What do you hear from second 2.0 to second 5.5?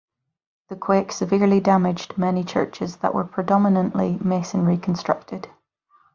many churches that were predominantly masonry constructed.